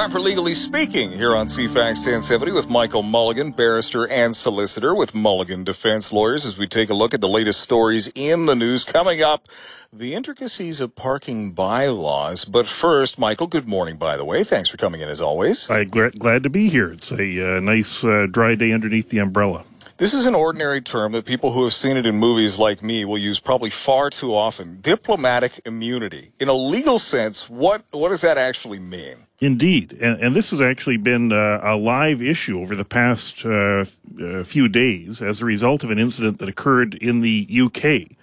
[0.00, 5.14] Time for Legally Speaking here on CFAX 1070 with Michael Mulligan, barrister and solicitor with
[5.14, 8.82] Mulligan Defense Lawyers as we take a look at the latest stories in the news.
[8.82, 9.46] Coming up,
[9.92, 12.46] the intricacies of parking bylaws.
[12.46, 14.42] But first, Michael, good morning, by the way.
[14.42, 15.68] Thanks for coming in as always.
[15.68, 16.92] I'm glad to be here.
[16.92, 19.64] It's a uh, nice uh, dry day underneath the umbrella.
[19.98, 23.04] This is an ordinary term that people who have seen it in movies like me
[23.04, 24.80] will use probably far too often.
[24.80, 26.32] Diplomatic immunity.
[26.40, 29.26] In a legal sense, what, what does that actually mean?
[29.40, 29.96] Indeed.
[30.00, 33.84] And, and this has actually been uh, a live issue over the past uh,
[34.22, 38.16] uh few days as a result of an incident that occurred in the UK.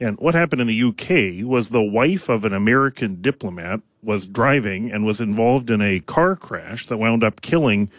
[0.00, 4.92] And what happened in the UK was the wife of an American diplomat was driving
[4.92, 7.90] and was involved in a car crash that wound up killing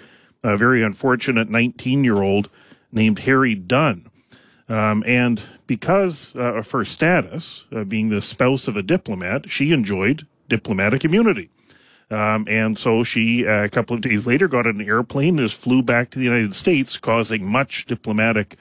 [0.43, 2.49] a very unfortunate 19 year old
[2.91, 4.09] named Harry Dunn.
[4.69, 9.71] Um, and because uh, of her status, uh, being the spouse of a diplomat, she
[9.71, 11.49] enjoyed diplomatic immunity.
[12.11, 15.47] Um, and so she, uh, a couple of days later, got on an airplane and
[15.47, 18.57] just flew back to the United States, causing much diplomatic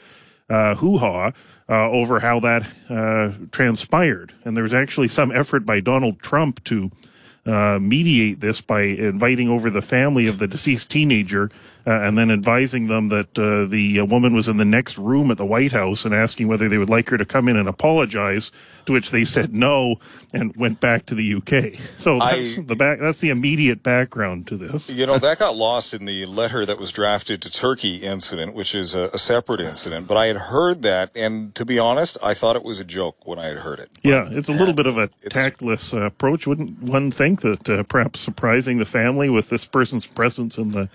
[0.51, 1.33] uh, hoo ha
[1.69, 4.33] uh, over how that uh, transpired.
[4.45, 6.91] And there was actually some effort by Donald Trump to
[7.81, 11.51] mediate this by inviting over the family of the deceased teenager uh,
[11.91, 15.39] and then advising them that uh, the uh, woman was in the next room at
[15.39, 18.51] the White House and asking whether they would like her to come in and apologize.
[18.87, 19.97] To which they said no
[20.33, 21.79] and went back to the UK.
[21.99, 23.01] So that's I, the back.
[23.01, 24.89] That's the immediate background to this.
[24.89, 28.75] You know that got lost in the letter that was drafted to Turkey incident, which
[28.75, 30.07] is a, a separate incident.
[30.07, 33.27] But I had heard that, and to be honest, I thought it was a joke
[33.27, 33.91] when I had heard it.
[33.95, 36.47] But, yeah, it's a little bit of a tactless uh, approach.
[36.47, 40.89] Wouldn't one think that uh, perhaps surprising the family with this person's presence in the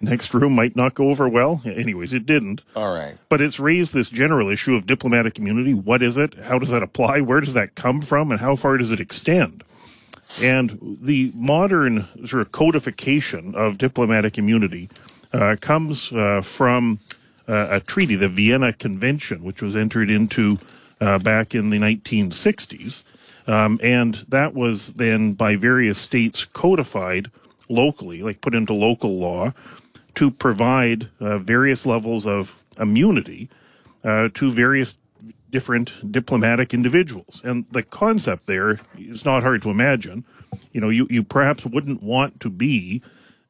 [0.00, 1.62] next room might not go over well.
[1.64, 2.62] Anyways, it didn't.
[2.76, 3.16] All right.
[3.28, 5.74] But it's raised this general issue of diplomatic immunity.
[5.74, 6.34] What is it?
[6.34, 7.20] How does that apply?
[7.20, 8.30] Where does that come from?
[8.30, 9.64] And how far does it extend?
[10.42, 14.88] And the modern sort of codification of diplomatic immunity
[15.32, 16.98] uh, comes uh, from
[17.48, 20.58] uh, a treaty, the Vienna Convention, which was entered into
[21.00, 23.04] uh, back in the 1960s.
[23.46, 27.30] Um, and that was then by various states codified
[27.70, 29.54] locally, like put into local law
[30.14, 33.48] to provide uh, various levels of immunity
[34.04, 34.98] uh, to various
[35.50, 37.40] different diplomatic individuals.
[37.44, 40.24] And the concept there is not hard to imagine.
[40.72, 43.02] You know, you, you perhaps wouldn't want to be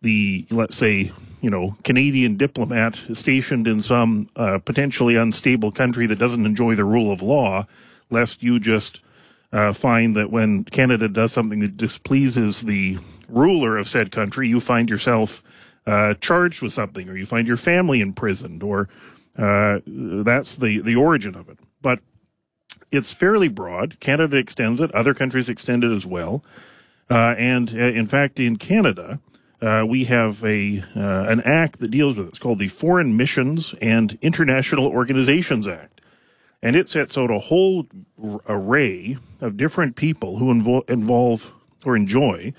[0.03, 6.19] the, let's say, you know, Canadian diplomat stationed in some uh, potentially unstable country that
[6.19, 7.67] doesn't enjoy the rule of law,
[8.11, 9.01] lest you just
[9.53, 12.99] uh, find that when Canada does something that displeases the
[13.29, 15.43] ruler of said country, you find yourself
[15.89, 18.91] uh, charged with something, or you find your family imprisoned, or
[19.39, 21.59] uh, that's the the origin of it.
[21.81, 22.01] But
[22.91, 23.99] it's fairly broad.
[23.99, 26.45] Canada extends it; other countries extend it as well.
[27.11, 29.19] Uh, and uh, in fact, in Canada,
[29.63, 32.29] uh, we have a uh, an act that deals with it.
[32.29, 36.03] It's called the Foreign Missions and International Organizations Act,
[36.63, 37.87] and it sets out a whole
[38.47, 41.55] array of different people who invo- involve
[41.87, 42.53] or enjoy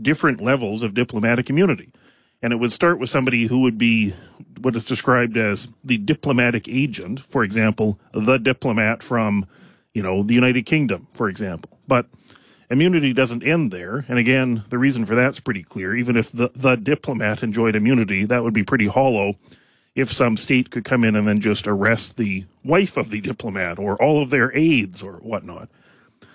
[0.00, 1.92] different levels of diplomatic immunity
[2.42, 4.14] and it would start with somebody who would be
[4.60, 9.46] what is described as the diplomatic agent, for example, the diplomat from,
[9.94, 11.78] you know, the United Kingdom, for example.
[11.86, 12.06] But
[12.68, 14.04] immunity doesn't end there.
[14.08, 15.94] And again, the reason for that's pretty clear.
[15.94, 19.36] Even if the, the diplomat enjoyed immunity, that would be pretty hollow
[19.94, 23.78] if some state could come in and then just arrest the wife of the diplomat
[23.78, 25.68] or all of their aides or whatnot.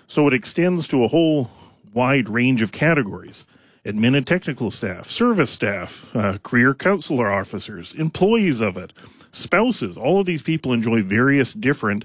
[0.06, 1.50] So it extends to a whole
[1.92, 3.44] wide range of categories
[3.88, 8.92] admin and technical staff, service staff, uh, career consular officers, employees of it,
[9.32, 9.96] spouses.
[9.96, 12.04] All of these people enjoy various different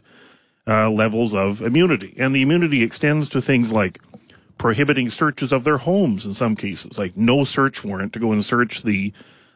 [0.66, 2.16] uh, levels of immunity.
[2.18, 4.00] And the immunity extends to things like
[4.58, 8.44] prohibiting searches of their homes in some cases, like no search warrant to go and
[8.46, 9.12] search the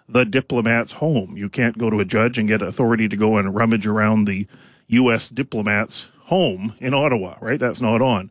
[0.10, 1.36] the diplomat's home.
[1.36, 4.48] You can't go to a judge and get authority to go and rummage around the
[4.88, 5.28] U.S.
[5.30, 7.60] diplomat's home in Ottawa, right?
[7.60, 8.30] That's not on.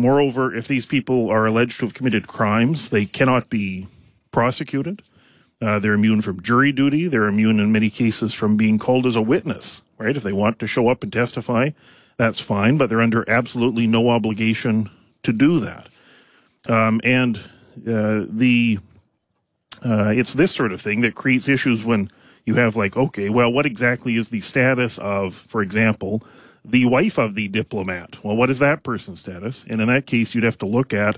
[0.00, 3.86] Moreover, if these people are alleged to have committed crimes, they cannot be
[4.32, 5.02] prosecuted.
[5.60, 7.06] Uh, they're immune from jury duty.
[7.06, 10.16] They're immune in many cases from being called as a witness, right?
[10.16, 11.72] If they want to show up and testify,
[12.16, 14.88] that's fine, but they're under absolutely no obligation
[15.22, 15.90] to do that.
[16.66, 17.36] Um, and
[17.86, 18.78] uh, the
[19.84, 22.10] uh, it's this sort of thing that creates issues when
[22.46, 26.22] you have like, okay, well, what exactly is the status of, for example,
[26.64, 28.22] the wife of the diplomat.
[28.24, 29.64] Well, what is that person's status?
[29.68, 31.16] And in that case, you'd have to look at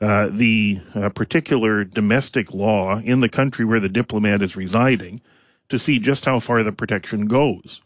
[0.00, 5.20] uh, the uh, particular domestic law in the country where the diplomat is residing
[5.68, 7.82] to see just how far the protection goes.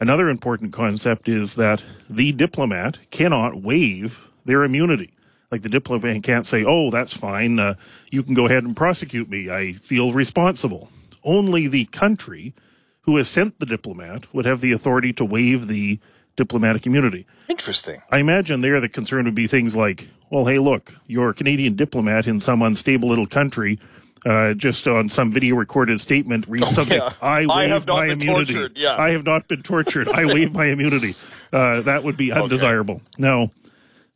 [0.00, 5.12] Another important concept is that the diplomat cannot waive their immunity.
[5.50, 7.58] Like the diplomat can't say, "Oh, that's fine.
[7.58, 7.74] Uh,
[8.10, 9.50] you can go ahead and prosecute me.
[9.50, 10.90] I feel responsible."
[11.22, 12.54] Only the country
[13.02, 15.98] who has sent the diplomat would have the authority to waive the
[16.36, 17.26] diplomatic immunity.
[17.48, 18.00] Interesting.
[18.10, 21.76] I imagine there the concern would be things like, well, hey, look, you're a Canadian
[21.76, 23.78] diplomat in some unstable little country.
[24.24, 26.96] Uh, just on some video recorded statement reads Oh, something.
[26.98, 27.10] yeah.
[27.20, 28.54] I waive I have not my been immunity.
[28.54, 28.96] tortured, yeah.
[28.96, 30.08] I have not been tortured.
[30.08, 31.14] I waive my immunity.
[31.52, 33.02] Uh, that would be undesirable.
[33.18, 33.50] Now,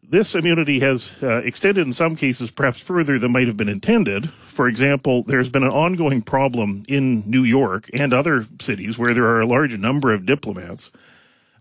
[0.08, 4.30] this immunity has uh, extended in some cases perhaps further than might have been intended.
[4.30, 9.24] For example, there's been an ongoing problem in New York and other cities where there
[9.26, 10.90] are a large number of diplomats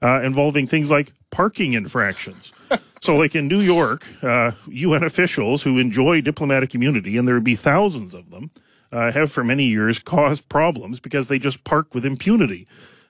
[0.06, 2.54] uh, involving things like parking infractions.
[3.02, 7.44] so, like in New York, uh, UN officials who enjoy diplomatic immunity, and there would
[7.44, 8.52] be thousands of them,
[8.92, 12.68] uh, have for many years caused problems because they just park with impunity.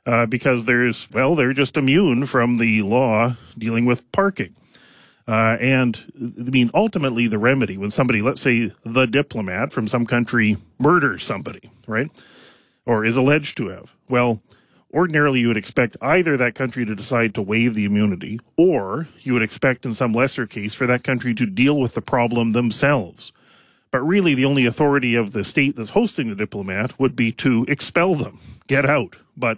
[0.08, 4.54] Uh, because there's, well, they're just immune from the law dealing with parking.
[5.28, 10.06] Uh, and I mean, ultimately, the remedy when somebody, let's say the diplomat from some
[10.06, 12.12] country, murders somebody, right?
[12.86, 13.96] Or is alleged to have.
[14.08, 14.44] Well,
[14.96, 19.34] ordinarily you would expect either that country to decide to waive the immunity, or you
[19.34, 23.34] would expect in some lesser case for that country to deal with the problem themselves.
[23.92, 27.66] But really, the only authority of the state that's hosting the diplomat would be to
[27.68, 29.18] expel them, get out.
[29.38, 29.58] But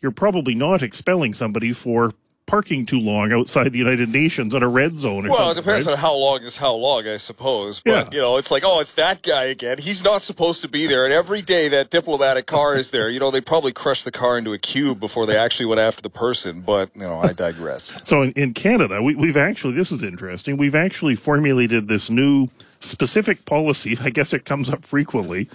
[0.00, 2.14] you're probably not expelling somebody for
[2.50, 5.86] parking too long outside the United Nations on a red zone or Well, it depends
[5.86, 5.92] right?
[5.92, 7.78] on how long is how long, I suppose.
[7.78, 8.08] But, Yeah.
[8.10, 9.78] you know, it's like, oh, it's that guy again.
[9.78, 11.04] He's not supposed to be there.
[11.04, 14.36] And every day that diplomatic car is there, you know, they probably crushed the car
[14.36, 16.62] into a cube before they actually went after the person.
[16.62, 17.92] But, you know, I digress.
[18.04, 22.48] So in, in Canada, we, we've actually, this is interesting, we've actually formulated this new
[22.80, 23.96] specific policy.
[24.02, 25.48] I guess it comes up frequently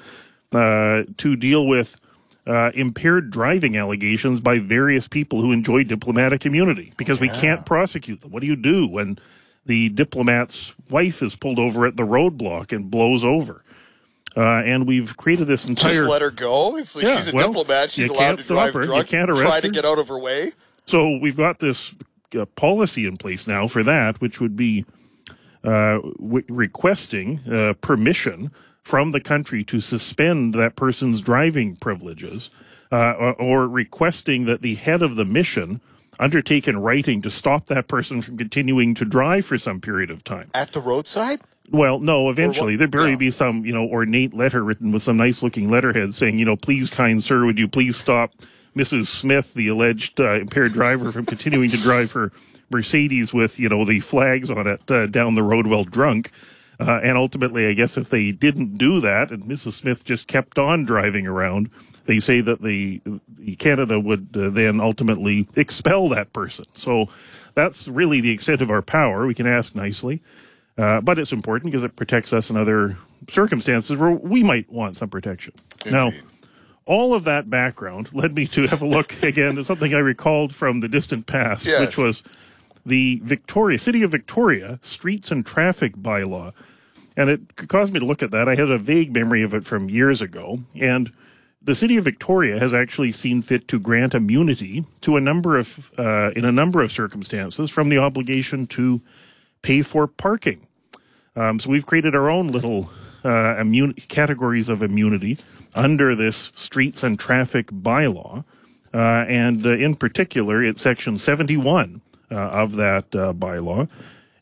[0.54, 1.98] uh, to deal with
[2.48, 8.22] uh, impaired driving allegations by various people who enjoy diplomatic immunity because we can't prosecute
[8.22, 8.32] them.
[8.32, 9.18] What do you do when
[9.66, 13.64] the diplomat's wife is pulled over at the roadblock and blows over?
[14.38, 15.94] Uh, and we've created this entire.
[15.94, 16.76] Just let her go.
[16.78, 17.90] It's like Yeah, she's a well, diplomat.
[17.90, 18.84] She's allowed to drive her.
[18.84, 20.52] You can't arrest try to get out of her way.
[20.86, 21.96] So we've got this
[22.38, 24.86] uh, policy in place now for that, which would be
[25.64, 28.52] uh, w- requesting uh, permission
[28.86, 32.52] from the country to suspend that person's driving privileges,
[32.92, 35.82] uh, or, or requesting that the head of the mission
[36.20, 40.24] undertake in writing to stop that person from continuing to drive for some period of
[40.24, 40.50] time.
[40.54, 41.42] At the roadside?
[41.72, 43.18] Well, no, eventually there'd probably yeah.
[43.18, 46.56] be some, you know, ornate letter written with some nice looking letterhead saying, you know,
[46.56, 48.34] please, kind sir, would you please stop
[48.76, 49.08] Mrs.
[49.08, 52.32] Smith, the alleged uh, impaired driver, from continuing to drive her
[52.70, 56.30] Mercedes with, you know, the flags on it uh, down the road while drunk.
[56.80, 59.74] Uh, and ultimately, I guess if they didn't do that and Mrs.
[59.74, 61.70] Smith just kept on driving around,
[62.06, 63.02] they say that the,
[63.38, 66.66] the Canada would uh, then ultimately expel that person.
[66.74, 67.08] So
[67.54, 69.26] that's really the extent of our power.
[69.26, 70.22] We can ask nicely.
[70.78, 72.98] Uh, but it's important because it protects us in other
[73.30, 75.54] circumstances where we might want some protection.
[75.90, 76.12] Now,
[76.86, 80.54] all of that background led me to have a look again at something I recalled
[80.54, 81.80] from the distant past, Yes.
[81.80, 82.24] which was
[82.86, 86.54] the Victoria, City of Victoria Streets and Traffic Bylaw.
[87.18, 88.48] And it caused me to look at that.
[88.48, 90.60] I had a vague memory of it from years ago.
[90.76, 91.12] And
[91.62, 95.92] the City of Victoria has actually seen fit to grant immunity to a number of,
[95.98, 99.02] uh, in a number of circumstances from the obligation to
[99.62, 100.68] pay for parking.
[101.36, 102.92] Um, so we've created our own little
[103.24, 105.38] uh, immun- categories of immunity
[105.74, 108.44] under this streets and traffic bylaw.
[108.94, 113.88] Uh, and uh, in particular, it's section 71 uh, of that uh, bylaw.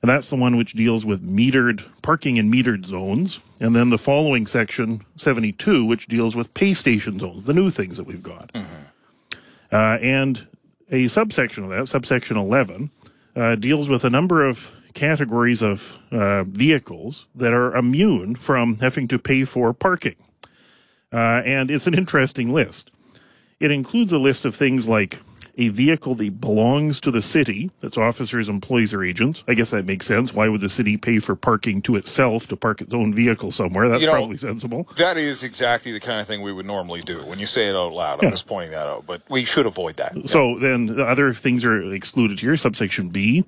[0.02, 3.40] And that's the one which deals with metered parking in metered zones.
[3.62, 7.96] And then the following section, 72, which deals with pay station zones, the new things
[7.96, 8.52] that we've got.
[9.72, 10.46] Uh, and
[10.92, 12.92] a subsection of that, subsection 11,
[13.36, 19.08] uh, deals with a number of categories of uh, vehicles that are immune from having
[19.08, 20.16] to pay for parking.
[21.12, 22.92] Uh, and it's an interesting list.
[23.60, 25.20] It includes a list of things like
[25.56, 29.44] a vehicle that belongs to the city, that's officers, employees, or agents.
[29.48, 30.34] I guess that makes sense.
[30.34, 33.88] Why would the city pay for parking to itself to park its own vehicle somewhere?
[33.88, 34.88] That's You know- probably sensible.
[34.98, 37.20] That is exactly the kind of thing we would normally do.
[37.26, 39.06] When you say it out loud, I'm just pointing that out.
[39.06, 40.28] But we should avoid that.
[40.28, 42.58] So then the other things are excluded here.
[42.58, 43.46] Subsection B,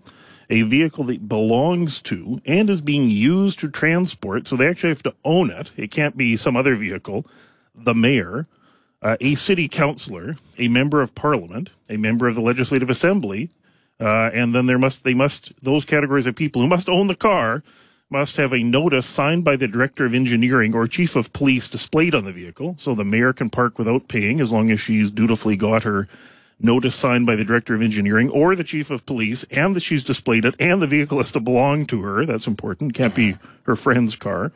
[0.50, 4.48] a vehicle that belongs to and is being used to transport.
[4.48, 5.72] So they actually have to own it.
[5.76, 7.26] It can't be some other vehicle.
[7.74, 8.48] The mayor,
[9.02, 13.50] uh, a city councillor, a member of parliament, a member of the legislative assembly,
[14.00, 17.16] uh, and then there must they must those categories of people who must own the
[17.16, 17.64] car
[18.10, 22.14] must have a notice signed by the director of engineering or chief of police displayed
[22.14, 25.56] on the vehicle, so the mayor can park without paying as long as she's dutifully
[25.56, 26.08] got her
[26.60, 30.04] notice signed by the director of engineering or the chief of police and that she's
[30.04, 32.26] displayed it and the vehicle has to belong to her.
[32.26, 32.94] That's important.
[32.94, 34.52] Can't be her friend's car.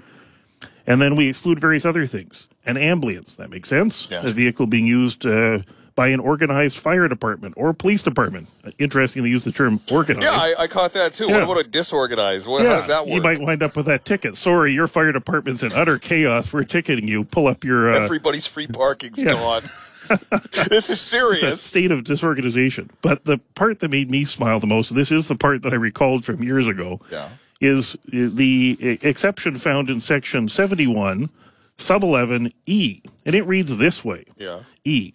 [0.89, 2.48] And then we exclude various other things.
[2.65, 3.36] An ambulance.
[3.36, 4.08] That makes sense.
[4.12, 4.29] Yes.
[4.29, 5.60] A vehicle being used uh,
[5.96, 8.48] by an organized fire department or police department.
[8.79, 10.24] Interesting they use the term organized.
[10.24, 11.27] Yeah, I, I caught that too.
[11.27, 11.34] Yeah.
[11.34, 12.48] What about a disorganized?
[12.48, 13.13] What, How does that work?
[13.15, 14.36] You might wind up with that ticket.
[14.36, 16.51] Sorry, your fire department's in utter chaos.
[16.51, 17.24] We're ticketing you.
[17.24, 19.34] Pull up your uh, Everybody's free parking's Yeah.
[19.34, 19.62] gone.
[20.10, 21.62] this is it's a serious.
[21.62, 22.89] state of disorganization.
[23.03, 25.75] But the part that made me smile the most, this is the part that I
[25.75, 27.29] recalled from years ago, Yeah.
[27.62, 31.30] Is uh, the uh, exception found in section 71,
[31.78, 33.01] sub 11 E.
[33.25, 34.62] And it reads this way Yeah.
[34.86, 35.13] E.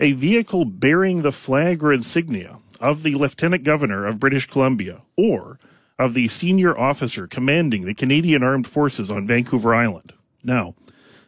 [0.00, 5.58] A vehicle bearing the flag or insignia of the Lieutenant Governor of British Columbia or
[5.98, 10.12] of the senior officer commanding the Canadian Armed Forces on Vancouver Island.
[10.44, 10.74] Now,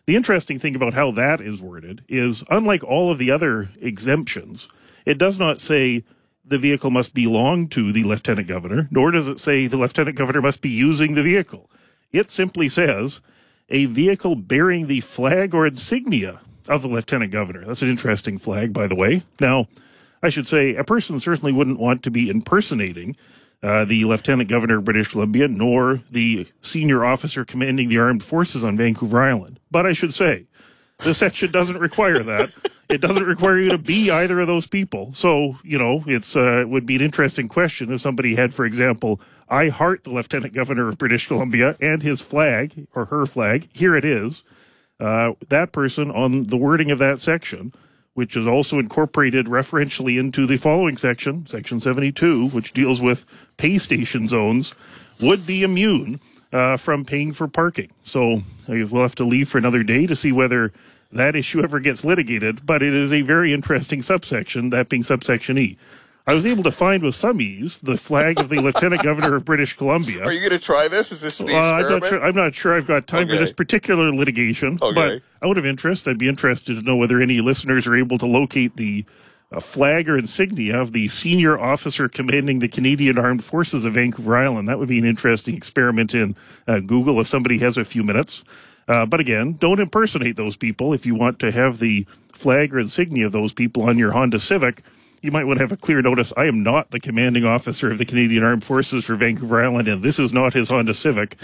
[0.07, 4.69] the interesting thing about how that is worded is unlike all of the other exemptions,
[5.05, 6.05] it does not say
[6.51, 10.43] the vehicle must belong to the Lieutenant Governor, nor does it say the Lieutenant Governor
[10.43, 11.71] must be using the vehicle.
[12.13, 13.21] It simply says
[13.69, 17.65] a vehicle bearing the flag or insignia of the Lieutenant Governor.
[17.65, 19.23] That's an interesting flag, by the way.
[19.39, 19.69] Now,
[20.25, 23.17] I should say a person certainly wouldn't want to be impersonating
[23.63, 28.65] uh, the Lieutenant Governor of British Columbia, nor the senior officer commanding the armed forces
[28.65, 29.61] on Vancouver Island.
[29.71, 30.47] But I should say,
[30.99, 32.53] the section doesn't require that.
[32.91, 35.13] It doesn't require you to be either of those people.
[35.13, 38.65] So, you know, it's uh, it would be an interesting question if somebody had, for
[38.65, 43.69] example, I heart the Lieutenant Governor of British Columbia and his flag or her flag.
[43.73, 44.43] Here it is.
[44.99, 47.73] Uh, that person on the wording of that section,
[48.15, 53.25] which is also incorporated referentially into the following section, section 72, which deals with
[53.57, 54.75] pay station zones,
[55.23, 56.21] would be immune
[56.53, 57.91] uh, from paying for parking.
[58.03, 60.73] So we'll have to leave for another day to see whether
[61.13, 65.59] that issue ever gets litigated, but it is a very interesting subsection, that being subsection
[65.59, 65.77] E.
[66.27, 69.45] I was able to find with some ease the flag of the Lieutenant Governor of
[69.45, 70.23] British Columbia.
[70.23, 71.11] Are you going to try this?
[71.11, 72.03] Is this the I'm experiment?
[72.03, 72.23] not sure.
[72.23, 74.79] I'm not sure I've got time for this particular litigation.
[74.81, 74.95] Okay.
[75.41, 78.27] But out of interest, I'd be interested to know whether any listeners are able to
[78.27, 79.05] locate the
[79.51, 84.37] uh, flag or insignia of the senior officer commanding the Canadian Armed Forces of Vancouver
[84.37, 84.69] Island.
[84.69, 86.37] That would be an interesting experiment in
[86.69, 88.45] uh, Google if somebody has a few minutes.
[88.89, 90.93] Uh, but again, don't impersonate those people.
[90.93, 94.41] If you want to have the flag or insignia of those people on your Honda
[94.41, 94.83] Civic,
[95.23, 96.33] you might want to have a clear notice.
[96.37, 100.03] I am not the commanding officer of the Canadian Armed Forces for Vancouver Island, and
[100.03, 101.37] this is not his Honda Civic.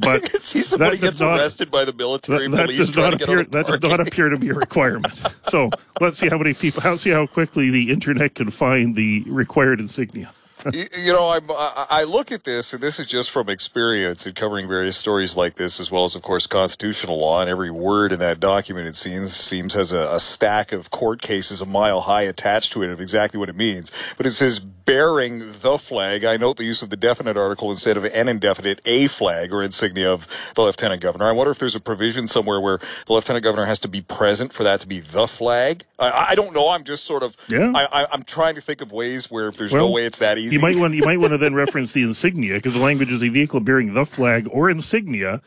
[0.00, 3.44] But See somebody gets not- arrested by the military that, that police does not appear.
[3.44, 5.20] That does not appear to be a requirement.
[5.48, 5.68] so
[6.00, 6.80] let's see how many people.
[6.80, 10.32] How see how quickly the internet can find the required insignia.
[10.72, 14.34] You, know, I'm, I, I look at this, and this is just from experience in
[14.34, 17.40] covering various stories like this, as well as, of course, constitutional law.
[17.40, 21.22] And every word in that document, it seems, seems has a, a stack of court
[21.22, 23.92] cases a mile high attached to it of exactly what it means.
[24.16, 26.24] But it says bearing the flag.
[26.24, 29.62] I note the use of the definite article instead of an indefinite a flag or
[29.62, 31.26] insignia of the lieutenant governor.
[31.26, 34.50] I wonder if there's a provision somewhere where the lieutenant governor has to be present
[34.50, 35.84] for that to be the flag.
[35.98, 36.70] I, I don't know.
[36.70, 37.36] I'm just sort of.
[37.48, 37.70] Yeah.
[37.74, 40.18] I, I, I'm trying to think of ways where if there's Well, no way it's
[40.18, 40.56] that easy.
[40.56, 43.22] You might want you might want to then reference the insignia because the language is
[43.22, 45.42] a vehicle bearing the flag or insignia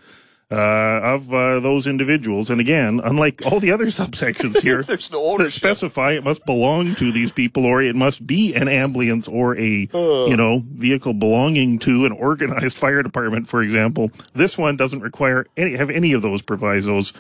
[0.56, 2.50] of uh, those individuals.
[2.50, 5.60] And again, unlike all the other subsections here, There's no that ownership.
[5.60, 9.88] specify it must belong to these people or it must be an ambulance or a
[9.94, 15.46] you know vehicle belonging to an organized fire department for example this one doesn't require
[15.58, 17.14] any have any of those provisos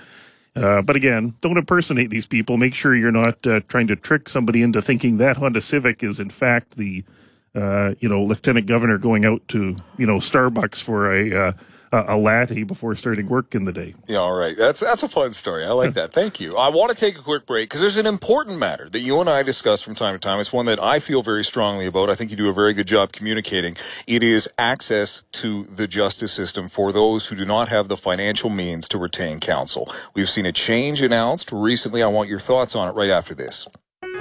[0.56, 4.28] uh, but again don't impersonate these people make sure you're not uh, trying to trick
[4.28, 7.04] somebody into thinking that honda civic is in fact the
[7.56, 11.56] uh, you know lieutenant governor going out to you know starbucks for a
[11.92, 14.58] uh, a a latte before starting work in the day Yeah, all right.
[14.58, 15.66] That's that's a fun story.
[15.66, 16.14] I like that.
[16.14, 16.56] Thank you.
[16.56, 19.30] I want to take a quick break because there's an important matter that you and
[19.30, 20.40] I discuss from time to time.
[20.40, 22.10] It's one that I feel very strongly about.
[22.10, 23.76] I think you do a very good job communicating.
[24.08, 28.50] It is access to the justice system for those who do not have the financial
[28.50, 29.92] means to retain counsel.
[30.14, 32.04] We've seen a change announced recently.
[32.04, 33.68] I want your thoughts on it right after this.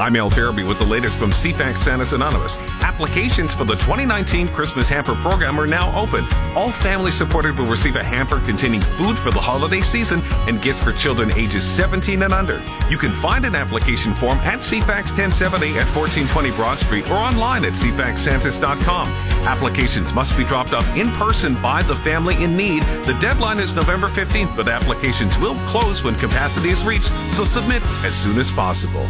[0.01, 2.57] I'm Al Farabee with the latest from CFAX Santa's Anonymous.
[2.81, 6.25] Applications for the 2019 Christmas Hamper Program are now open.
[6.57, 10.83] All families supported will receive a hamper containing food for the holiday season and gifts
[10.83, 12.63] for children ages 17 and under.
[12.89, 17.67] You can find an application form at CFAX 1070 at 1420 Broad Street or online
[17.67, 19.09] at cfaxsantas.com.
[19.47, 22.83] Applications must be dropped off in person by the family in need.
[23.05, 27.83] The deadline is November 15th, but applications will close when capacity is reached, so submit
[28.03, 29.07] as soon as possible.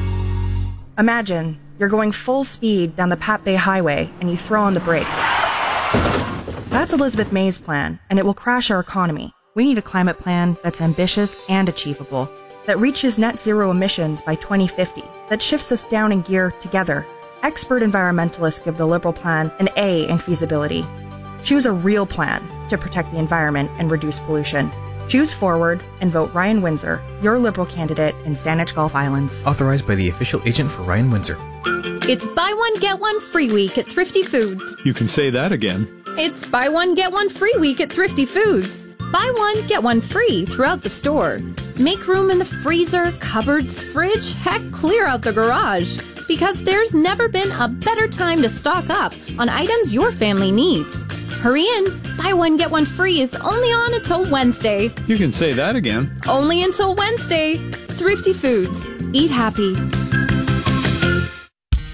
[0.98, 4.80] Imagine you're going full speed down the Pat Bay Highway and you throw on the
[4.80, 5.06] brake.
[6.68, 9.32] That's Elizabeth May's plan, and it will crash our economy.
[9.54, 12.28] We need a climate plan that's ambitious and achievable.
[12.66, 17.06] that reaches net zero emissions by 2050, that shifts us down in gear together.
[17.42, 20.84] Expert environmentalists give the Liberal plan an A in feasibility.
[21.42, 24.70] Choose a real plan to protect the environment and reduce pollution.
[25.10, 29.44] Choose Forward and vote Ryan Windsor, your Liberal candidate in Saanich Gulf Islands.
[29.44, 31.36] Authorized by the official agent for Ryan Windsor.
[32.08, 34.76] It's buy one, get one free week at Thrifty Foods.
[34.84, 35.88] You can say that again.
[36.16, 38.86] It's buy one, get one free week at Thrifty Foods.
[39.10, 41.40] Buy one, get one free throughout the store.
[41.76, 45.98] Make room in the freezer, cupboards, fridge, heck, clear out the garage.
[46.28, 51.04] Because there's never been a better time to stock up on items your family needs.
[51.40, 51.86] Hurry in.
[52.18, 54.92] Buy one, get one free is only on until Wednesday.
[55.06, 56.20] You can say that again.
[56.28, 57.56] Only until Wednesday.
[57.96, 58.86] Thrifty Foods.
[59.14, 59.74] Eat happy.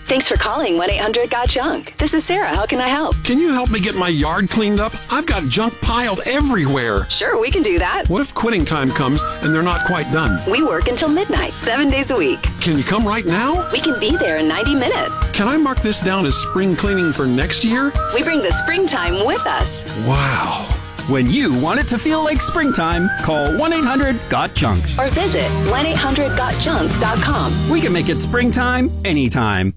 [0.06, 1.92] Thanks for calling 1 800 Got Junk.
[1.98, 2.54] This is Sarah.
[2.54, 3.16] How can I help?
[3.24, 4.92] Can you help me get my yard cleaned up?
[5.12, 7.10] I've got junk piled everywhere.
[7.10, 8.08] Sure, we can do that.
[8.08, 10.38] What if quitting time comes and they're not quite done?
[10.48, 12.40] We work until midnight, seven days a week.
[12.60, 13.68] Can you come right now?
[13.72, 15.12] We can be there in 90 minutes.
[15.32, 17.92] Can I mark this down as spring cleaning for next year?
[18.14, 20.06] We bring the springtime with us.
[20.06, 20.68] Wow.
[21.08, 24.84] When you want it to feel like springtime, call 1 800 GOT JUNK.
[25.00, 27.70] Or visit 1 800 GotJunk.com.
[27.72, 29.74] We can make it springtime anytime.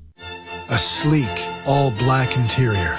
[0.72, 2.96] A sleek, all black interior.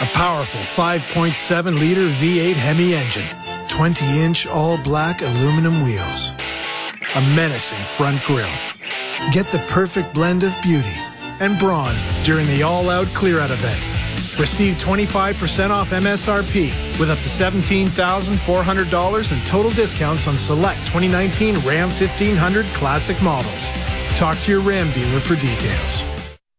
[0.00, 3.28] A powerful 5.7 liter V8 Hemi engine.
[3.68, 6.34] 20 inch all black aluminum wheels.
[7.14, 8.50] A menacing front grille.
[9.30, 10.96] Get the perfect blend of beauty
[11.38, 11.94] and brawn
[12.24, 13.80] during the all out clear out event.
[14.36, 21.90] Receive 25% off MSRP with up to $17,400 in total discounts on select 2019 Ram
[21.90, 23.70] 1500 classic models.
[24.16, 26.04] Talk to your Ram dealer for details.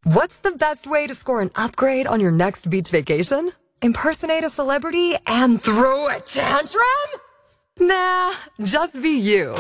[0.04, 3.52] What's the best way to score an upgrade on your next beach vacation?
[3.84, 6.82] Impersonate a celebrity and throw a tantrum?
[7.80, 9.54] Nah, just be you.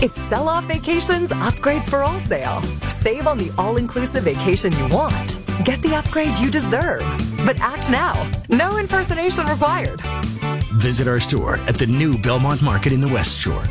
[0.00, 2.62] It's Sell Off Vacations Upgrades for All sale.
[2.88, 5.42] Save on the all inclusive vacation you want.
[5.66, 7.02] Get the upgrade you deserve.
[7.44, 8.14] But act now.
[8.48, 10.00] No impersonation required.
[10.80, 13.64] Visit our store at the new Belmont Market in the West Shore.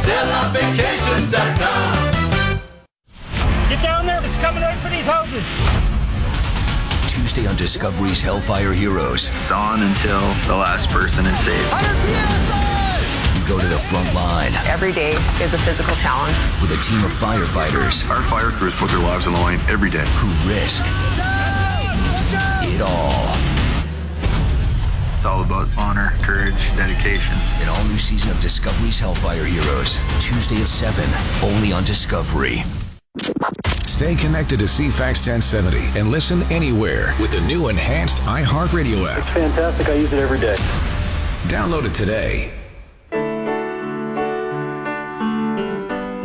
[0.00, 2.05] SellOffVacations.com.
[3.76, 5.44] Get down there, it's coming out for these houses.
[7.12, 9.30] Tuesday on Discovery's Hellfire Heroes.
[9.42, 11.72] It's on until the last person is saved.
[13.36, 14.52] We go to the front line.
[14.64, 15.12] Every day
[15.42, 16.34] is a physical challenge.
[16.62, 18.08] With a team of firefighters.
[18.08, 20.06] Our fire crews put their lives on the line every day.
[20.24, 20.82] Who risk
[22.64, 23.36] it all.
[25.16, 27.36] It's all about honor, courage, dedication.
[27.60, 29.98] An all new season of Discovery's Hellfire Heroes.
[30.18, 31.04] Tuesday at 7,
[31.42, 32.62] only on Discovery.
[33.96, 39.20] Stay connected to CFAX 1070 and listen anywhere with the new enhanced iHeartRadio app.
[39.20, 39.88] It's fantastic.
[39.88, 40.54] I use it every day.
[41.44, 42.52] Download it today.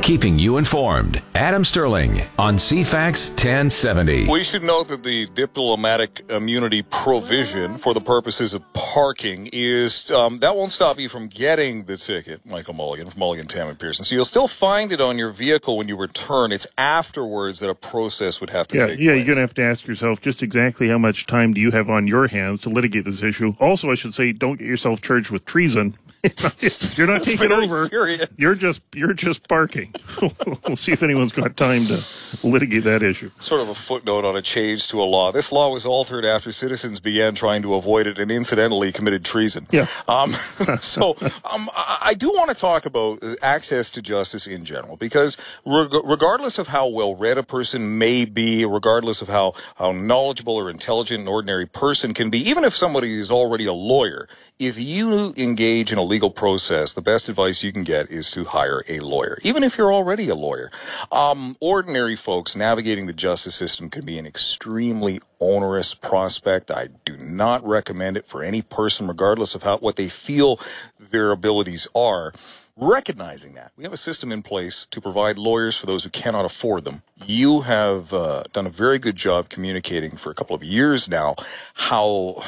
[0.01, 1.21] Keeping you informed.
[1.35, 4.27] Adam Stirling on CFAX 1070.
[4.31, 10.39] We should note that the diplomatic immunity provision for the purposes of parking is um,
[10.39, 14.03] that won't stop you from getting the ticket, Michael Mulligan from Mulligan, Tam and Pearson.
[14.03, 16.51] So you'll still find it on your vehicle when you return.
[16.51, 19.17] It's afterwards that a process would have to yeah, take yeah, place.
[19.17, 21.91] you're going to have to ask yourself just exactly how much time do you have
[21.91, 23.53] on your hands to litigate this issue.
[23.59, 25.95] Also, I should say, don't get yourself charged with treason.
[26.97, 27.87] you're not taking over.
[27.87, 28.27] serious.
[28.37, 29.93] You're just you're just barking.
[30.21, 32.03] we'll see if anyone's got time to
[32.43, 33.31] litigate that issue.
[33.39, 35.31] Sort of a footnote on a change to a law.
[35.31, 39.67] This law was altered after citizens began trying to avoid it and incidentally committed treason.
[39.71, 39.87] Yeah.
[40.07, 40.29] Um,
[40.81, 44.97] so um, I I do want to talk about uh, access to justice in general
[44.97, 49.91] because reg- regardless of how well read a person may be, regardless of how, how
[49.91, 54.27] knowledgeable or intelligent an ordinary person can be, even if somebody is already a lawyer,
[54.59, 58.43] if you engage in a legal process, the best advice you can get is to
[58.43, 60.69] hire a lawyer, even if you're already a lawyer.
[61.09, 66.69] Um, ordinary folks navigating the justice system can be an extremely onerous prospect.
[66.69, 70.59] I do not recommend it for any person, regardless of how what they feel
[70.99, 72.33] their abilities are.
[72.75, 76.43] Recognizing that we have a system in place to provide lawyers for those who cannot
[76.43, 77.03] afford them.
[77.25, 81.35] You have uh, done a very good job communicating for a couple of years now
[81.73, 82.43] how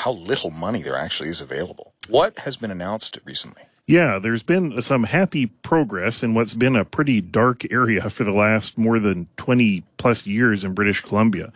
[0.00, 1.89] how little money there actually is available.
[2.10, 3.62] What has been announced recently?
[3.86, 8.32] Yeah, there's been some happy progress in what's been a pretty dark area for the
[8.32, 11.52] last more than 20 plus years in British Columbia.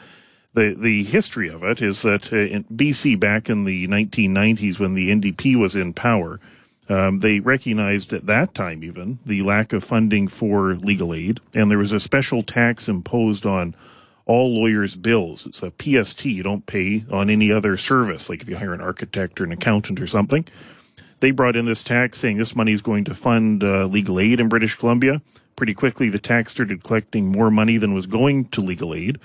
[0.55, 4.95] The the history of it is that uh, in BC back in the 1990s when
[4.95, 6.39] the NDP was in power,
[6.89, 11.69] um, they recognized at that time even the lack of funding for legal aid, and
[11.69, 13.75] there was a special tax imposed on
[14.27, 15.47] all lawyers' bills.
[15.47, 18.81] It's a PST you don't pay on any other service, like if you hire an
[18.81, 20.47] architect or an accountant or something.
[21.21, 24.41] they brought in this tax saying this money is going to fund uh, legal aid
[24.41, 25.23] in British Columbia.
[25.57, 29.19] Pretty quickly, the tax started collecting more money than was going to legal aid.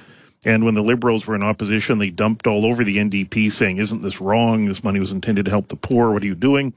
[0.45, 4.03] And when the Liberals were in opposition, they dumped all over the NDP saying, Isn't
[4.03, 4.65] this wrong?
[4.65, 6.11] This money was intended to help the poor.
[6.11, 6.73] What are you doing?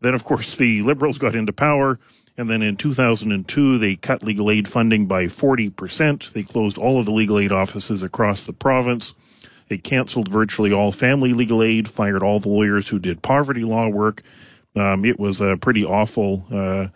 [0.00, 1.98] Then, of course, the Liberals got into power.
[2.36, 6.32] And then in 2002, they cut legal aid funding by 40%.
[6.32, 9.14] They closed all of the legal aid offices across the province.
[9.68, 13.88] They canceled virtually all family legal aid, fired all the lawyers who did poverty law
[13.88, 14.22] work.
[14.74, 16.88] Um, it was a pretty awful uh,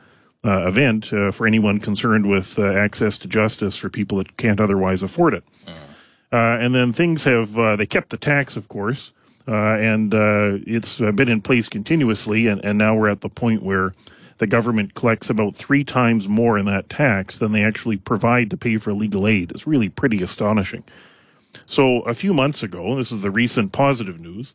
[0.44, 4.60] uh, event uh, for anyone concerned with uh, access to justice for people that can't
[4.60, 5.44] otherwise afford it.
[6.32, 9.12] Uh, and then things have, uh, they kept the tax, of course,
[9.46, 10.12] uh, and
[10.66, 12.46] it's been in place continuously.
[12.48, 13.94] And, and now we're at the point where
[14.38, 18.56] the government collects about three times more in that tax than they actually provide to
[18.56, 19.50] pay for legal aid.
[19.52, 20.84] It's really pretty astonishing.
[21.66, 24.54] So a few months ago, this is the recent positive news,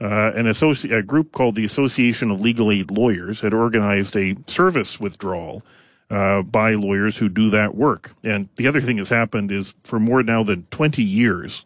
[0.00, 4.36] uh, an associ- a group called the Association of Legal Aid Lawyers had organized a
[4.46, 5.62] service withdrawal
[6.10, 8.12] uh, by lawyers who do that work.
[8.22, 11.64] And the other thing that's happened is for more now than 20 years,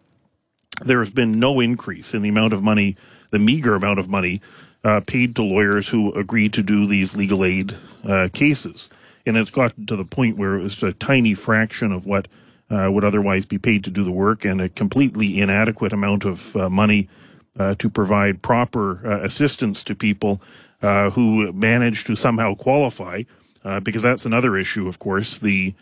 [0.81, 2.97] there has been no increase in the amount of money,
[3.31, 4.41] the meager amount of money
[4.85, 8.89] uh, paid to lawyers who agreed to do these legal aid uh, cases.
[9.25, 12.27] And it's gotten to the point where it was a tiny fraction of what
[12.71, 16.57] uh, would otherwise be paid to do the work and a completely inadequate amount of
[16.57, 17.09] uh, money
[17.59, 20.41] uh, to provide proper assistance to people
[20.81, 23.23] who manage to somehow qualify
[23.65, 25.39] uh, because that's another issue, of course.
[25.39, 25.75] The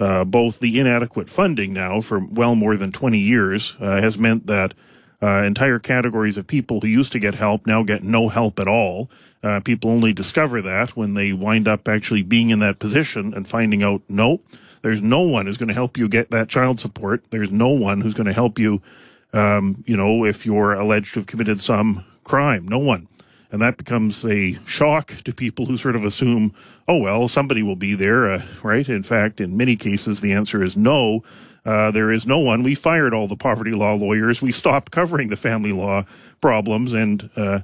[0.00, 4.46] uh, both the inadequate funding now for well more than 20 years uh, has meant
[4.46, 4.72] that
[5.22, 8.68] uh, entire categories of people who used to get help now get no help at
[8.68, 9.10] all.
[9.42, 13.46] Uh, people only discover that when they wind up actually being in that position and
[13.46, 14.40] finding out, no,
[14.82, 17.24] there's no one who's going to help you get that child support.
[17.30, 18.82] There's no one who's going to help you,
[19.32, 22.66] um, you know, if you're alleged to have committed some crime.
[22.66, 23.08] No one.
[23.50, 26.54] And that becomes a shock to people who sort of assume,
[26.86, 28.86] oh, well, somebody will be there, uh, right?
[28.88, 31.22] In fact, in many cases, the answer is no.
[31.68, 32.62] Uh, there is no one.
[32.62, 34.40] We fired all the poverty law lawyers.
[34.40, 36.06] We stopped covering the family law
[36.40, 37.60] problems, and uh,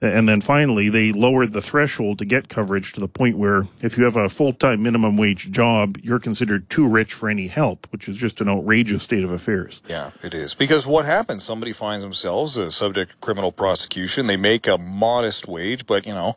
[0.00, 3.96] and then finally, they lowered the threshold to get coverage to the point where if
[3.96, 7.86] you have a full time minimum wage job, you're considered too rich for any help,
[7.90, 9.80] which is just an outrageous state of affairs.
[9.88, 10.54] Yeah, it is.
[10.54, 11.44] Because what happens?
[11.44, 14.26] Somebody finds themselves subject to criminal prosecution.
[14.26, 16.34] They make a modest wage, but, you know,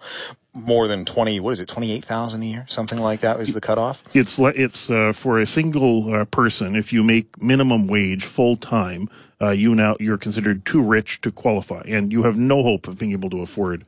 [0.58, 4.04] more than 20 what is it 28,000 a year something like that is the cutoff
[4.16, 9.08] it's it's uh, for a single uh, person if you make minimum wage full time
[9.42, 12.98] uh, you now you're considered too rich to qualify, and you have no hope of
[12.98, 13.86] being able to afford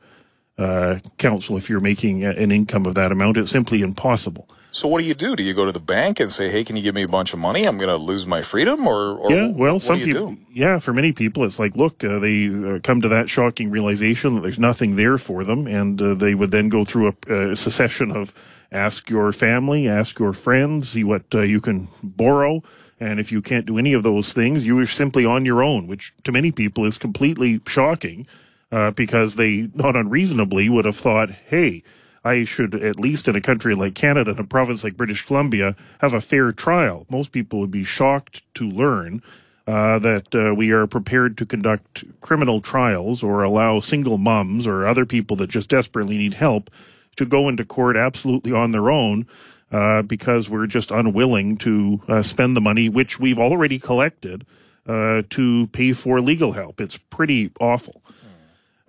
[0.58, 3.36] uh, counsel if you're making an income of that amount.
[3.36, 4.48] It's simply impossible.
[4.72, 5.34] So what do you do?
[5.34, 7.32] Do you go to the bank and say, "Hey, can you give me a bunch
[7.32, 7.64] of money?
[7.64, 10.38] I'm going to lose my freedom," or, or yeah, well, some people, do?
[10.52, 14.34] yeah, for many people, it's like, look, uh, they uh, come to that shocking realization
[14.36, 17.56] that there's nothing there for them, and uh, they would then go through a, a,
[17.56, 18.32] succession of
[18.70, 22.62] ask your family, ask your friends, see what uh, you can borrow.
[23.00, 25.86] And if you can't do any of those things, you are simply on your own,
[25.86, 28.26] which to many people is completely shocking
[28.70, 31.82] uh, because they not unreasonably would have thought, hey,
[32.24, 35.74] I should, at least in a country like Canada, in a province like British Columbia,
[36.00, 37.06] have a fair trial.
[37.08, 39.22] Most people would be shocked to learn
[39.66, 44.86] uh, that uh, we are prepared to conduct criminal trials or allow single mums or
[44.86, 46.70] other people that just desperately need help
[47.16, 49.26] to go into court absolutely on their own
[49.70, 54.44] uh, because we're just unwilling to uh, spend the money which we've already collected
[54.86, 56.80] uh, to pay for legal help.
[56.80, 58.02] It's pretty awful.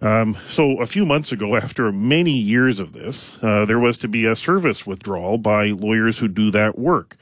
[0.01, 4.07] Um, so a few months ago, after many years of this, uh, there was to
[4.07, 7.17] be a service withdrawal by lawyers who do that work.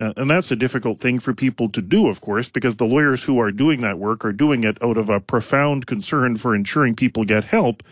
[0.00, 3.22] Uh, and that's a difficult thing for people to do, of course, because the lawyers
[3.24, 6.94] who are doing that work are doing it out of a profound concern for ensuring
[6.94, 7.82] people get help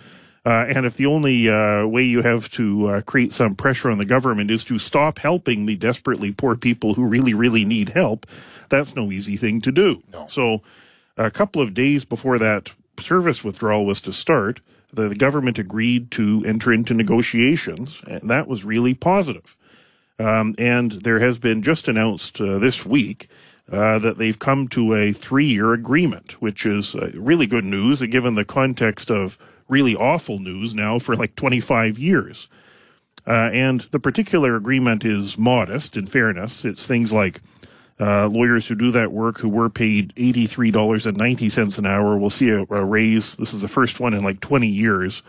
[0.47, 3.97] uh, and if the only uh, way you have to uh, create some pressure on
[3.97, 8.27] the government is to stop helping the desperately poor people who really, really need help,
[8.69, 10.03] that's no easy thing to do.
[10.13, 10.27] No.
[10.27, 10.63] So,
[11.17, 14.61] a couple of days before that service withdrawal was to start,
[14.93, 19.57] the, the government agreed to enter into negotiations, and that was really positive.
[20.19, 23.29] Um, and there has been just announced uh, this week
[23.71, 28.01] uh, that they've come to a three year agreement, which is uh, really good news
[28.03, 32.49] given the context of really awful news now for like 25 years.
[33.27, 36.65] Uh, and the particular agreement is modest, in fairness.
[36.65, 37.41] It's things like
[38.01, 42.63] uh, lawyers who do that work who were paid $83.90 an hour will see a,
[42.63, 43.37] a, raise.
[43.37, 45.23] This is the first one in like 20 years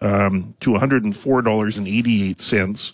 [0.00, 2.92] um, to $104.88,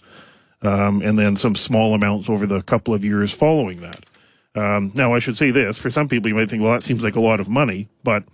[0.62, 4.00] um, and then some small amounts over the couple of years following that.
[4.54, 7.02] Um, now, I should say this for some people, you might think, well, that seems
[7.02, 8.24] like a lot of money, but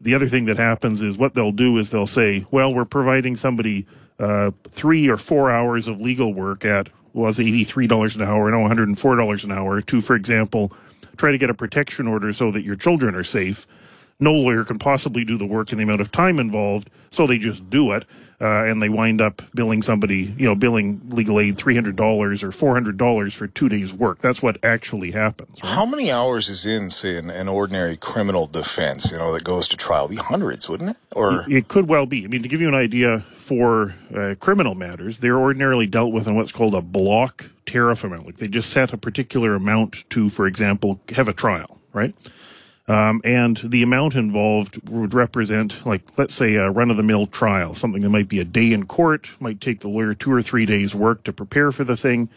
[0.00, 3.36] the other thing that happens is what they'll do is they'll say, well, we're providing
[3.36, 3.86] somebody
[4.18, 9.44] uh, three or four hours of legal work at was $83 an hour, now $104
[9.44, 10.72] an hour to, for example,
[11.16, 13.66] try to get a protection order so that your children are safe.
[14.20, 17.38] No lawyer can possibly do the work in the amount of time involved, so they
[17.38, 18.04] just do it
[18.40, 22.42] uh, and they wind up billing somebody, you know, billing legal aid three hundred dollars
[22.42, 24.18] or four hundred dollars for two days' work.
[24.18, 25.60] That's what actually happens.
[25.62, 25.72] Right?
[25.72, 29.10] How many hours is in, say, an, an, ordinary criminal defense?
[29.10, 30.96] You know, that goes to trial, It'd be hundreds, wouldn't it?
[31.16, 32.24] Or it, it, could well be.
[32.24, 36.28] I mean, to give you an idea, for uh, criminal matters, they're ordinarily dealt with
[36.28, 38.26] in what's called a block tariff amount.
[38.26, 42.14] Like they just set a particular amount to, for example, have a trial, right?
[42.88, 47.26] Um, and the amount involved would represent, like, let's say a run of the mill
[47.26, 50.40] trial, something that might be a day in court, might take the lawyer two or
[50.40, 52.30] three days' work to prepare for the thing.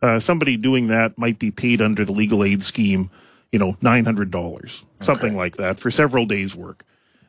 [0.00, 3.10] Uh, somebody doing that might be paid under the legal aid scheme,
[3.52, 4.72] you know, $900, okay.
[5.00, 6.84] something like that, for several days' work.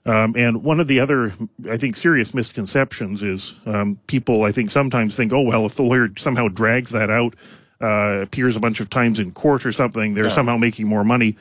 [0.06, 1.34] Um, and one of the other,
[1.70, 5.84] I think, serious misconceptions is um, people, I think, sometimes think, oh, well, if the
[5.84, 7.36] lawyer somehow drags that out,
[7.82, 10.32] uh, appears a bunch of times in court or something, they're yeah.
[10.32, 11.36] somehow making more money.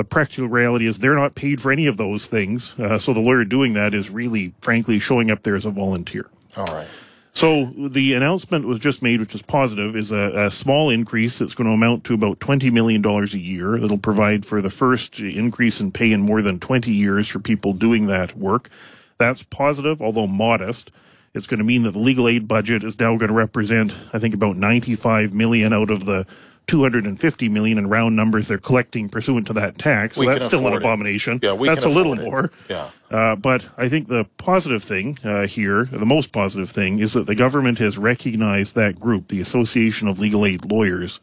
[0.00, 2.72] The practical reality is they're not paid for any of those things.
[2.78, 6.26] Uh, so the lawyer doing that is really, frankly, showing up there as a volunteer.
[6.56, 6.88] All right.
[7.34, 11.54] So the announcement was just made, which is positive, is a, a small increase that's
[11.54, 13.76] going to amount to about $20 million a year.
[13.76, 17.74] It'll provide for the first increase in pay in more than 20 years for people
[17.74, 18.70] doing that work.
[19.18, 20.90] That's positive, although modest.
[21.34, 24.18] It's going to mean that the legal aid budget is now going to represent, I
[24.18, 26.26] think, about 95 million out of the
[26.66, 30.16] 250 million in round numbers they're collecting pursuant to that tax.
[30.16, 31.34] So we that's still an abomination.
[31.34, 31.44] It.
[31.44, 32.22] Yeah, we that's a little it.
[32.22, 32.52] more.
[32.68, 32.90] Yeah.
[33.10, 37.26] Uh, but I think the positive thing uh, here, the most positive thing, is that
[37.26, 41.20] the government has recognized that group, the Association of Legal Aid Lawyers,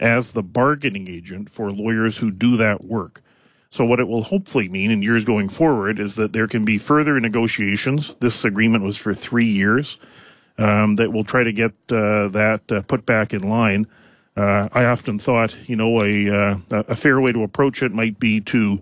[0.00, 3.22] as the bargaining agent for lawyers who do that work.
[3.70, 6.78] So what it will hopefully mean in years going forward is that there can be
[6.78, 8.14] further negotiations.
[8.20, 9.98] This agreement was for three years.
[10.58, 13.86] Um, that will try to get uh, that uh, put back in line.
[14.36, 18.18] Uh, I often thought, you know, a, uh, a fair way to approach it might
[18.18, 18.80] be to,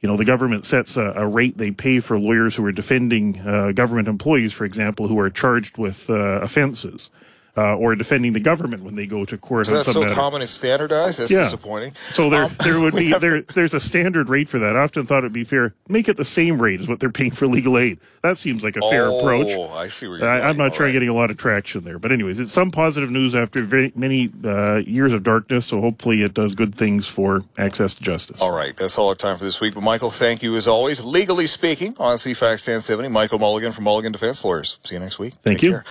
[0.00, 3.40] you know, the government sets a, a rate they pay for lawyers who are defending
[3.40, 7.10] uh, government employees, for example, who are charged with uh, offenses
[7.56, 9.62] uh, or defending the government when they go to court.
[9.62, 10.14] Is that so matter.
[10.14, 11.18] common and standardized?
[11.18, 11.40] That's yeah.
[11.40, 11.94] disappointing.
[12.08, 13.54] So there, um, there would be there, to...
[13.54, 14.76] there's a standard rate for that.
[14.76, 15.74] I often thought it'd be fair.
[15.88, 17.98] Make it the same rate as what they're paying for legal aid.
[18.22, 19.48] That seems like a fair oh, approach.
[19.72, 20.92] I see where you're I, am not sure right.
[20.92, 24.30] getting a lot of traction there, but anyways, it's some positive news after very, many
[24.44, 25.66] uh, years of darkness.
[25.66, 28.40] So hopefully, it does good things for access to justice.
[28.40, 29.74] All right, that's all our time for this week.
[29.74, 31.04] But Michael, thank you as always.
[31.04, 34.78] Legally speaking, on CFAX 1070, Michael Mulligan from Mulligan Defense Lawyers.
[34.84, 35.34] See you next week.
[35.34, 35.70] Thank Take you.
[35.72, 35.84] Care.